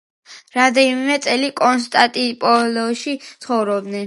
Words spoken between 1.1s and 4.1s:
წელი კონსტანტინოპოლში ცხოვრობდა.